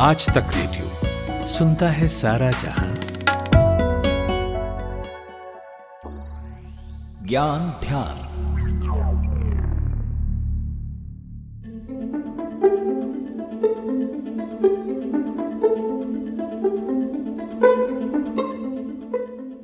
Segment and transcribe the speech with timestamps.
[0.00, 2.94] आज तक रेडियो सुनता है सारा जहाँ।
[7.26, 8.24] ज्ञान ध्यान।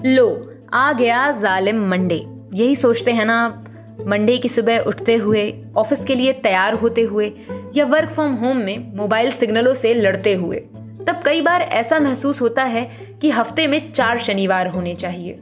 [0.07, 3.65] लो, आ गया जालिम मंडे। यही सोचते हैं ना आप,
[4.07, 7.33] मंडे की सुबह उठते हुए, ऑफ़िस के लिए तैयार होते हुए
[7.77, 10.57] या वर्क फ्रॉम होम में मोबाइल सिग्नलों से लड़ते हुए,
[11.07, 12.91] तब कई बार ऐसा महसूस होता है
[13.23, 15.39] कि हफ़्ते में चार शनिवार होने चाहिए।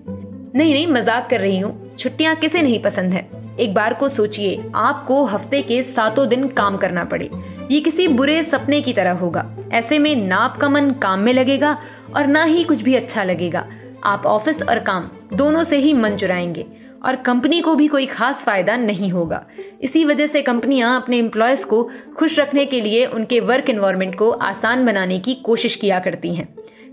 [0.54, 3.28] नहीं नहीं, मज़ाक कर रही हूँ, छुट्टियाँ किसे नहीं पसंद है?
[3.60, 7.30] एक बार को सोचिए, आपको हफ़्ते के सातों दिन काम करना पड़े।
[7.70, 11.78] ये किसी बुरे सपने की तरह होगा। ऐसे में ना आपका मन काम में लगेगा
[12.16, 13.66] और ना ही कुछ भी अच्छा लगेगा।
[14.04, 16.66] आप ऑफ़िस और काम दोनों से ही मन चुराएँगे।
[17.02, 19.44] और कंपनी को भी कोई खास फ़ायदा नहीं होगा।
[19.82, 21.82] इसी वजह से कंपनियाँ अपने एम्प्लॉयज़ को
[22.16, 26.48] खुश रखने के लिए उनके वर्क एनवायरमेंट को आसान बनाने की कोशिश किया करती हैं।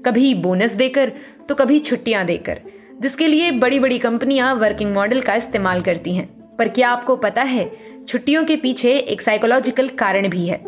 [0.05, 1.11] कभी बोनस देकर
[1.49, 2.61] तो कभी छुट्टियाँ देकर,
[3.01, 7.41] जिसके लिए बड़ी बड़ी कंपनियाँ वर्किंग मॉडल का इस्तेमाल करती हैं। पर क्या आपको पता
[7.43, 7.71] है,
[8.07, 10.61] छुट्टियों के पीछे एक साइकोलॉजिकल कारण भी है।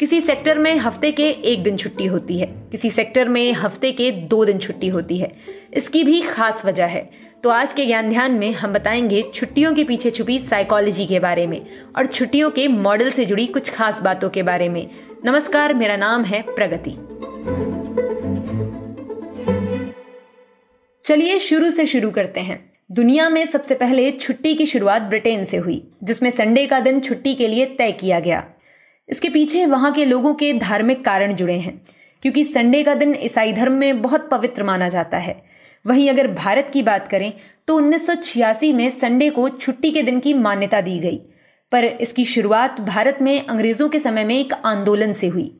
[0.00, 4.10] किसी सेक्टर में हफ़्ते के एक दिन छुट्टी होती है, किसी सेक्टर में हफ़्ते के
[4.10, 5.32] दो दिन छुट्टी होती है।
[5.74, 7.08] इसकी भी खास वजह है।
[7.42, 11.46] तो आज के ज्ञान ध्यान में हम बताएँगे छुट्टियों के पीछे छुपी साइकोलॉजी के बारे
[11.46, 14.90] में और छुट्टियों के मॉडल से जुड़ी कुछ खास बातों के बारे में।
[15.24, 16.90] नमस्कार, मेरा नाम है प्रगति।
[21.04, 25.56] चलिए शुरू से शुरू करते हैं। दुनिया में सबसे पहले छुट्टी की शुरुआत ब्रिटेन से
[25.56, 28.44] हुई, जिसमें संडे का दिन छुट्टी के लिए तय किया गया।
[29.08, 31.82] इसके पीछे वहाँ के लोगों के धार्मिक कारण जुड़े हैं,
[32.22, 35.52] क्योंकि संडे का दिन ईसाई धर्म में बहुत पवित्र माना जाता है।
[35.86, 37.32] वहीं अगर भारत की बात करें
[37.66, 41.16] तो 1986 में संडे को छुट्टी के दिन की मान्यता दी गई।
[41.72, 45.58] पर इसकी शुरुआत भारत में अंग्रेज़ों के समय में एक आंदोलन से हुई।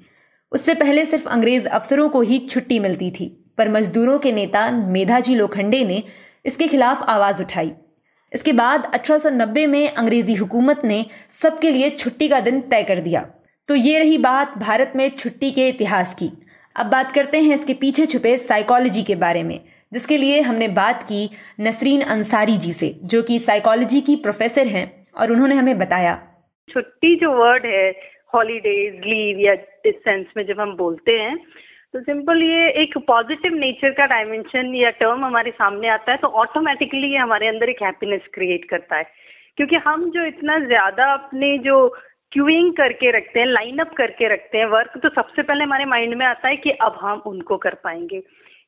[0.52, 5.34] उससे पहले सिर्फ़ अंग्रेज़ अफसरों को ही छुट्टी मिलती थी, पर मजदूरों के नेता मेधाजी
[5.34, 6.02] लोखंडे ने
[6.46, 7.72] इसके खिलाफ आवाज़ उठाई।
[8.34, 13.26] इसके बाद 1890 में अंग्रेज़ी हुकूमत ने सबके लिए छुट्टी का दिन तय कर दिया।
[13.68, 16.30] तो ये रही बात भारत में छुट्टी के इतिहास की।
[16.76, 19.60] अब बात करते हैं इसके पीछे छुपे साइकोलॉजी के बारे में।
[19.92, 21.28] जिसके लिए हमने बात की
[21.60, 26.14] नसरीन अंसारी जी से, जो कि साइकोलॉजी की प्रोफेसर हैं और उन्होंने हमें बताया।
[26.68, 27.90] छुट्टी जो वर्ड है
[28.34, 29.52] हॉलीडेज लीव या
[29.86, 31.36] इस सेंस में जब हम बोलते हैं
[31.94, 36.28] तो सिंपल ये एक पॉजिटिव नेचर का डायमेंशन या टर्म हमारे सामने आता है तो
[36.42, 39.04] ऑटोमेटिकली ये हमारे अंदर एक हैप्पीनेस क्रिएट करता है।
[39.56, 41.76] क्योंकि हम जो इतना ज़्यादा अपने जो
[42.32, 46.14] क्यूइंग करके रखते हैं लाइन अप करके रखते हैं वर्क तो सबसे पहले हमारे माइंड
[46.14, 48.22] में आता है कि अब हम उनको कर पाएँगे।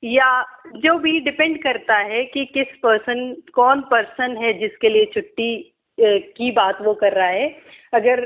[0.05, 0.31] या
[0.77, 5.55] जो भी डिपेंड करता है कि किस पर्सन कौन पर्सन है जिसके लिए छुट्टी
[5.99, 7.49] की बात वो कर रहा है।
[7.93, 8.21] अगर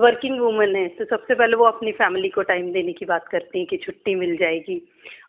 [0.00, 3.58] वर्किंग वूमन है तो सबसे पहले वो अपनी फैमिली को टाइम देने की बात करती
[3.58, 4.80] है कि छुट्टी मिल जाएगी।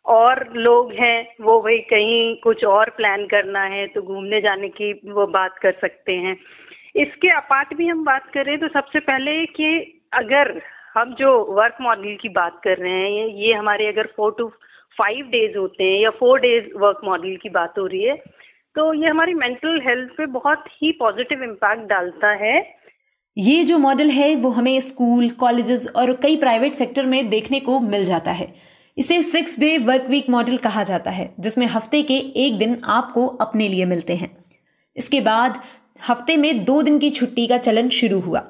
[0.06, 4.92] और लोग हैं, वो भाई कहीं कुछ और प्लान करना है तो घूमने जाने की
[5.06, 6.36] वो बात कर सकते हैं।
[6.96, 9.68] इसके अपार्ट भी हम बात करें तो सबसे पहले कि
[10.14, 10.60] अगर
[10.96, 14.50] हम जो वर्क मॉडल की बात कर रहे हैं, ये हमारे अगर फोर टू
[14.98, 18.16] फाइव डेज़ होते हैं या फोर डेज़ वर्क मॉडल की बात हो रही है
[18.76, 22.56] तो ये हमारी मेंटल हेल्थ पे बहुत ही पॉजिटिव इम्पैक्ट डालता है।
[23.36, 27.78] ये जो मॉडल है, वो हमें स्कूल कॉलेजेस और कई प्राइवेट सेक्टर में देखने को
[27.80, 28.46] मिल जाता है।
[28.96, 33.26] इसे six day work week model कहा जाता है, जिसमें हफ़्ते के एक दिन आपको
[33.26, 34.30] अपने लिए मिलते हैं।
[34.96, 35.58] इसके बाद
[36.08, 38.44] हफ़्ते में दो दिन की छुट्टी का चलन शुरू हुआ।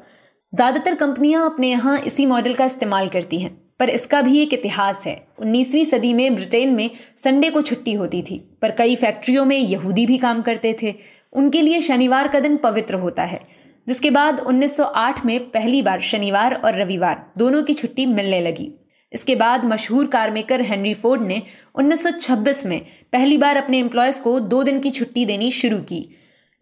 [0.52, 5.03] ज़्यादातर कंपनियाँ अपने यहाँ इसी मॉडल का इस्तेमाल करती हैं। पर इसका भी एक इतिहास
[5.06, 6.91] है। 19वीं सदी में ब्रिटेन में
[7.25, 10.94] संडे को छुट्टी होती थी, पर कई फैक्ट्रियों में यहूदी भी काम करते थे।
[11.32, 13.41] उनके लिए शनिवार का दिन पवित्र होता है,
[13.88, 18.72] जिसके बाद 1908 में पहली बार शनिवार और रविवार दोनों की छुट्टी मिलने लगी।
[19.12, 21.42] इसके बाद मशहूर कारमेकर हेनरी फोर्ड ने
[21.75, 22.81] 1926 में
[23.12, 26.09] पहली बार अपने एम्प्लॉयज़ को दो दिन की छुट्टी देनी शुरू की।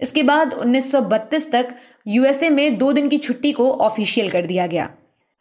[0.00, 1.68] इसके बाद 1932 तक
[2.06, 4.90] यूएसए में दो दिन की छुट्टी को ऑफिशियल कर दिया गया।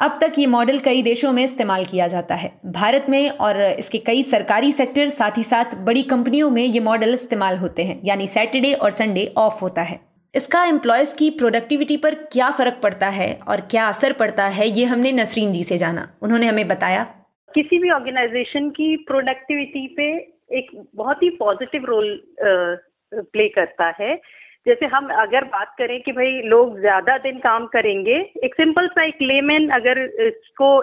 [0.04, 3.98] अब तक ये मॉडल कई देशों में इस्तेमाल किया जाता है। भारत में और इसके
[3.98, 8.28] कई सरकारी सेक्टर, साथ ही साथ बड़ी कंपनियों में ये मॉडल इस्तेमाल होते हैं, यानी
[8.28, 10.00] सैटरडे और संडे ऑफ़ होता है।
[10.34, 14.86] इसका एम्प्लॉयज़ की प्रोडक्टिविटी पर क्या फ़र्क पड़ता है और क्या असर पड़ता है, ये
[14.86, 17.04] हमने नसरीन जी से जाना। उन्होंने हमें बताया।
[17.56, 20.14] किसी भी ऑर्गेनाइजेशन की प्रोडक्टिविटी पे
[20.58, 24.16] एक बहुत ही पॉजिटिव रोल प्ले करता है।
[24.66, 29.04] जैसे हम अगर बात करें कि भाई लोग ज़्यादा दिन काम करेंगे, एक सिंपल सा
[29.06, 30.80] एक लेमैन अगर इसको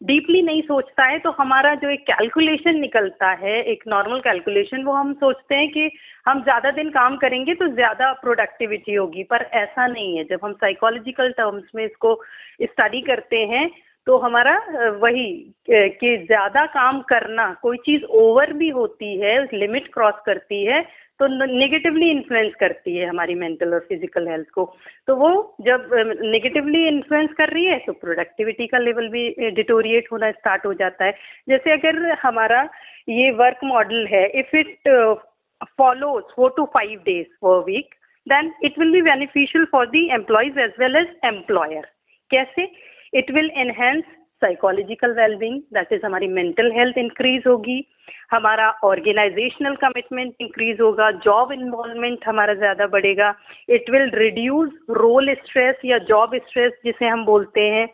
[0.00, 4.92] डीपली नहीं सोचता है तो हमारा जो एक कैलकुलेशन निकलता है, एक नॉर्मल कैलकुलेशन वो
[4.92, 5.90] हम सोचते हैं कि
[6.26, 10.52] हम ज़्यादा दिन काम करेंगे तो ज़्यादा प्रोडक्टिविटी होगी। पर ऐसा नहीं है। जब हम
[10.54, 12.14] साइकोलॉजिकल टर्म्स में इसको
[12.62, 13.70] स्टडी करते हैं
[14.06, 14.56] तो हमारा
[15.02, 15.26] वही
[15.70, 20.80] कि ज़्यादा काम करना, कोई चीज़ ओवर भी होती है लिमिट क्रॉस करती है
[21.22, 24.64] तो नेगेटिवली इन्फ्लुएंस करती है हमारी मेंटल और फ़िज़िकल हेल्थ को।
[25.06, 25.28] तो वो
[25.66, 25.90] जब
[26.22, 31.04] नेगेटिवली इन्फ्लुएंस कर रही है तो प्रोडक्टिविटी का लेवल भी डिटोरिएट होना स्टार्ट हो जाता
[31.04, 31.12] है।
[31.48, 32.62] जैसे अगर हमारा
[33.08, 34.88] ये वर्क मॉडल है if it
[35.78, 37.94] follows four to five days per week
[38.26, 41.86] then it will be beneficial for the employees as well as employer
[42.30, 42.68] कैसे?
[43.14, 44.04] It will enhance
[44.42, 47.84] psychological wellbeing that is हमारी मेंटल हेल्थ इंक्रीज होगी,
[48.32, 53.34] हमारा organisational commitment increase होगा job involvement हमारा ज़्यादा बढ़ेगा
[53.70, 57.86] it will reduce role stress या job stress जिसे हम बोलते हैं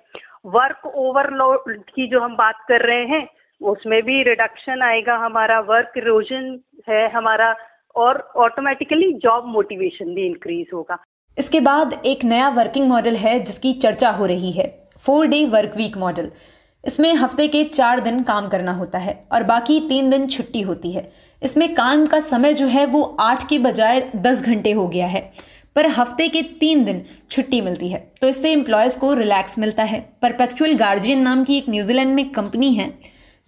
[0.48, 3.28] वर्क ओवरलोड की जो हम बात कर रहे हैं,
[3.60, 6.58] उसमें भी रिडक्शन आएगा हमारा वर्क इरोजन
[6.88, 7.54] है हमारा,
[7.96, 10.98] और ऑटोमेटिकली जॉब मोटिवेशन भी इंक्रीज होगा।
[11.36, 14.66] इसके बाद एक नया वर्किंग मॉडल है जिसकी चर्चा हो रही है।
[15.02, 16.30] Four day work week model.
[16.84, 20.92] इसमें हफ़्ते के चार दिन काम करना होता है और बाकी तीन दिन छुट्टी होती
[20.92, 21.10] है।
[21.42, 25.30] इसमें काम का समय जो है वो आठ के बजाय दस घंटे हो गया है।
[25.76, 30.00] पर हफ़्ते के तीन दिन छुट्टी मिलती है। तो इससे एम्प्लॉयज़ को रिलैक्स मिलता है।
[30.22, 32.92] परपेक्चुअल गार्जियन नाम की एक न्यूजीलैंड में कंपनी है,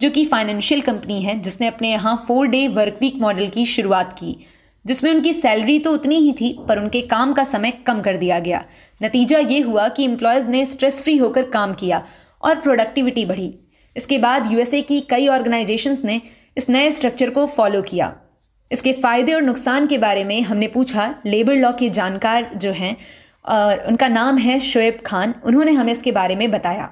[0.01, 4.13] जो कि फाइनेंशियल कंपनी है, जिसने अपने यहाँ four day work week model की शुरुआत
[4.13, 4.35] की।
[4.85, 8.39] जिसमें उनकी सैलरी तो उतनी ही थी, पर उनके काम का समय कम कर दिया
[8.39, 8.63] गया।
[9.01, 12.03] नतीजा ये हुआ कि एम्प्लॉयज़ ने स्ट्रेस फ्री होकर काम किया
[12.43, 13.53] और प्रोडक्टिविटी बढ़ी।
[13.95, 16.21] इसके बाद यूएसए की कई ऑर्गेनाइजेशंस ने
[16.57, 18.13] इस नए स्ट्रक्चर को फॉलो किया।
[18.71, 22.95] इसके फ़ायदे और नुकसान के बारे में हमने पूछा। लेबर लॉ के जानकार जो हैं,
[23.45, 26.85] और उनका नाम है शोएब खान। उन्होंने हमें इसके बारे में बताया।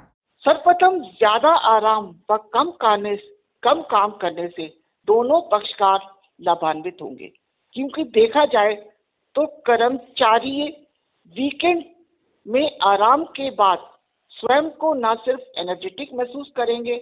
[0.44, 2.72] सर्वप्रथम ज़्यादा आराम व कम
[3.64, 4.68] कम काम करने से
[5.08, 6.00] दोनों पक्षकार
[6.40, 7.32] लाभान्वित होंगे।
[7.76, 8.74] क्योंकि देखा जाए
[9.36, 10.68] तो कर्मचारी
[11.36, 11.84] वीकेंड
[12.46, 13.88] में आराम के बाद
[14.32, 16.96] स्वयं को न सिर्फ़ एनर्जेटिक महसूस करेंगे,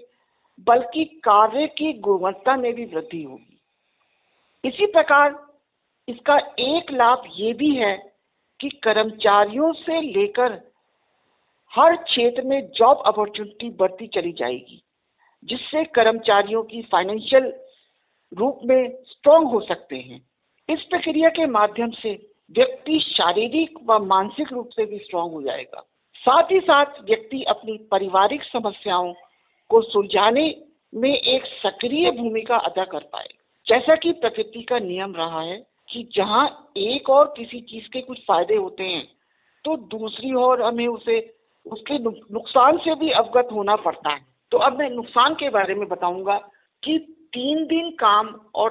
[0.60, 3.60] बल्कि कार्य की गुणवत्ता में भी वृद्धि होगी।
[4.64, 5.36] इसी प्रकार
[6.08, 7.96] इसका एक लाभ ये भी है
[8.60, 10.60] कि कर्मचारियों से लेकर
[11.72, 14.82] हर क्षेत्र में जॉब अपॉर्चुनिटी बढ़ती चली जाएगी,
[15.44, 17.54] जिससे कर्मचारियों की फाइनेंशियल
[18.32, 20.22] रूप में स्ट्रॉन्ग हो सकते हैं।
[20.70, 22.12] इस प्रक्रिया के माध्यम से
[22.52, 25.84] व्यक्ति शारीरिक व मानसिक रूप से भी स्ट्रांग हो जाएगा।
[26.16, 29.14] साथ ही साथ व्यक्ति अपनी पारिवारिक समस्याओं
[29.70, 30.44] को सुलझाने
[30.94, 33.28] में एक सक्रिय भूमिका अदा कर पाए।
[33.68, 35.58] जैसा कि प्रकृति का नियम रहा है
[35.90, 36.48] कि जहाँ
[36.78, 39.06] एक और किसी चीज़ के कुछ फ़ायदे होते हैं
[39.66, 41.20] तो दूसरी ओर हमें उसे,
[41.66, 44.20] उसके नुकसान से भी अवगत होना पड़ता है।
[44.52, 46.38] तो अब मैं नुकसान के बारे में बताऊँगा
[46.84, 46.98] कि
[47.34, 48.70] तीन दिन काम और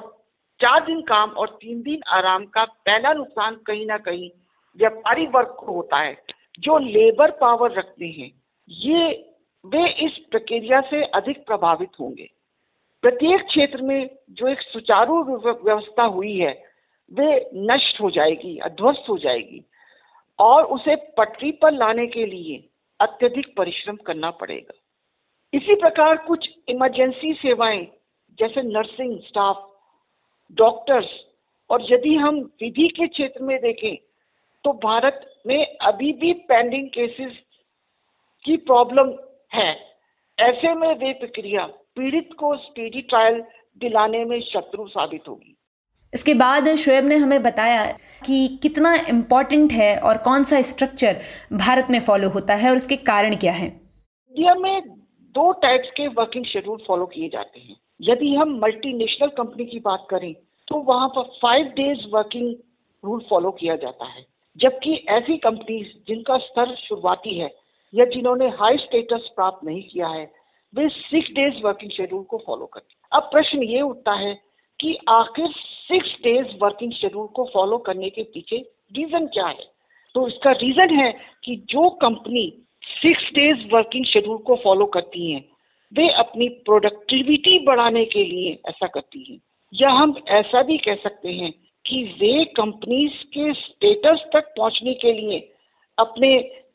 [0.61, 4.29] चार दिन काम और तीन दिन आराम का पहला नुकसान कहीं ना कहीं
[4.77, 6.17] व्यापारी वर्ग को होता है,
[6.59, 8.31] जो लेबर पावर रखते हैं।
[8.69, 9.31] ये,
[9.65, 12.29] वे इस प्रक्रिया से अधिक प्रभावित होंगे।
[13.01, 16.63] प्रत्येक क्षेत्र में जो एक सुचारू व्यवस्था हुई है,
[17.13, 19.63] वे नष्ट हो जाएगी, अध्वस्त हो जाएगी
[20.39, 22.69] और उसे पटरी पर लाने के लिए
[22.99, 24.73] अत्यधिक परिश्रम करना पड़ेगा।
[25.53, 27.87] इसी प्रकार कुछ इमरजेंसी सेवाएँ,
[28.39, 29.66] जैसे नर्सिंग स्टाफ
[30.51, 31.07] डॉक्टर्स
[31.69, 33.95] और यदि हम विधि के क्षेत्र में देखें
[34.63, 37.33] तो भारत में अभी भी पेंडिंग केसेस
[38.45, 39.13] की प्रॉब्लम
[39.53, 39.69] है।
[40.37, 41.65] ऐसे में वे प्रक्रिया
[41.95, 43.39] पीड़ित को स्पीडी ट्रायल
[43.81, 45.55] दिलाने में शत्रु साबित होगी।
[46.13, 47.85] इसके बाद शोएब ने हमें बताया
[48.25, 51.21] कि कितना इम्पोर्टेंट है और कौन सा स्ट्रक्चर
[51.57, 54.81] भारत में फॉलो होता है और इसके कारण क्या है। इंडिया में
[55.35, 60.05] दो टाइप्स के वर्किंग शेड्यूल फॉलो किए जाते हैं। यदि हम मल्टीनेशनल कंपनी की बात
[60.09, 60.33] करें
[60.67, 62.55] तो वहाँ पर five days working
[63.03, 64.25] rule follow किया जाता है।
[64.57, 67.49] जबकि ऐसी कंपनीज़ जिनका स्तर शुरुआती है
[67.93, 70.23] या जिन्होंने हाई स्टेटस प्राप्त नहीं किया है,
[70.73, 74.33] वे सिक्स डेज़ वर्किंग शेड्यूल को फॉलो करते अब प्रश्न ये उठता है
[74.79, 75.51] कि आखिर
[75.87, 78.57] सिक्स डेज़ वर्किंग शेड्यूल को फॉलो करने के पीछे
[78.93, 79.67] रीजन क्या है?
[80.15, 81.11] तो इसका रीजन है
[81.43, 82.47] कि जो company
[82.83, 85.43] six days working schedule को फॉलो करती हैं
[85.93, 89.39] वे अपनी प्रोडक्टिविटी बढ़ाने के लिए ऐसा करती हैं।
[89.73, 91.51] या हम ऐसा भी कह सकते हैं
[91.85, 95.53] कि वे कंपनीज़ के स्टेटस तक पहुँचने के लिए
[95.99, 96.27] अपने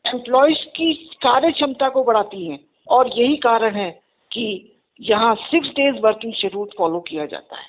[0.06, 3.90] एम्प्लॉयज़ की कार्य क्षमता को बढ़ाती हैं। और यही कारण है
[4.32, 7.66] कि यहाँ six days working schedule follow किया जाता है।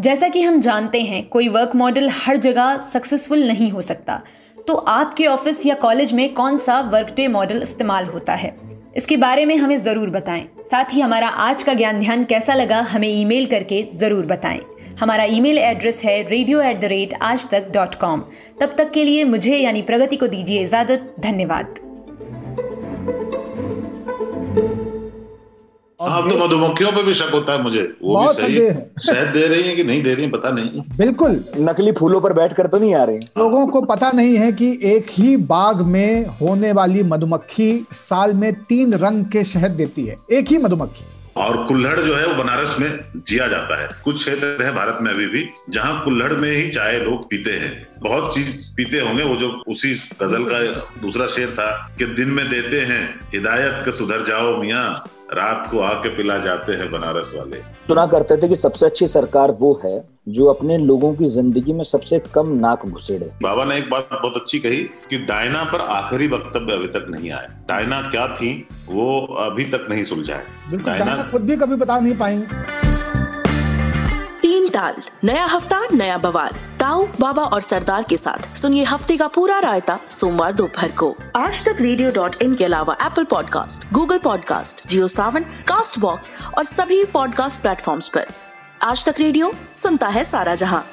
[0.00, 4.24] जैसा कि हम जानते हैं, कोई वर्क मॉडल हर जगह सक्सेसफुल नहीं हो सकता।
[4.68, 8.77] तो आपके ऑफ़िस या कॉलेज में कौन सा वर्क डे मॉडल इस्तेमाल होता है?
[8.98, 12.80] इसके बारे में हमें ज़रूर बताएँ। साथ ही हमारा आज का ज्ञान ध्यान कैसा लगा,
[12.82, 14.60] हमें ईमेल करके ज़रूर बताएँ।
[15.00, 18.24] हमारा ईमेल एड्रेस है radio at the rate Aaj Tak dot com
[18.60, 21.87] तब तक के लिए मुझे, यानी प्रगति को दीजिए इजाज़त। धन्यवाद।
[26.08, 28.56] हाँ तो मधुमक्खियों पे भी शक होता है मुझे। वो भी सही
[29.06, 32.32] शहद दे रही है कि नहीं दे रही है पता नहीं। बिल्कुल। नकली फूलों पर
[32.32, 35.82] बैठ कर तो नहीं आ रही लोगों को पता नहीं है कि एक ही बाग
[35.82, 41.04] में होने वाली मधुमक्खी साल में तीन रंग के शहद देती है। एक ही मधुमक्खी।
[41.36, 45.10] और कुल्हड़ जो है वो बनारस में जिया जाता है। कुछ क्षेत्र है भारत में
[45.12, 49.36] अभी भी जहाँ कुल्हड़ में ही चाय लोग पीते हैं। बहुत चीज़ पीते होंगे। वो
[49.36, 50.58] जो उसी गज़ल का
[51.00, 54.88] दूसरा शेर था कि दिन में देते हैं हिदायत के सुधर जाओ मियाँ
[55.34, 59.50] रात को आके पिला जाते हैं बनारस वाले। सुना करते थे कि सबसे अच्छी सरकार
[59.60, 59.96] वो है
[60.28, 64.40] जो अपने लोगों की ज़िंदगी में सबसे कम नाक घुसेड़े। बाबा ने एक बात बहुत
[64.42, 68.52] अच्छी कही कि डायना पर आखिरी वक्तव्य अभी तक नहीं आया डायना क्या थी
[68.88, 72.77] वो अभी तक नहीं सुलझाए। डायना खुद भी कभी बता नहीं पाएँगे
[74.78, 74.94] ताल
[75.24, 79.98] नया हफ़्ता, नया बवाल। ताऊ, बाबा और सरदार के साथ। सुनिए हफ़्ते का पूरा रायता
[80.10, 85.08] सोमवार दोपहर को। आज तक रेडियो डॉट इन के अलावा Apple podcast Google podcast Jio
[85.08, 85.42] Saavn
[85.98, 90.86] Castbox और सभी पॉडकास्ट प्लेटफॉर्म आरोप आज तक रेडियो सुनता है सारा जहाँ।